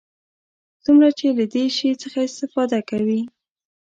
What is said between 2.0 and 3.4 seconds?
څخه استفاده کوي.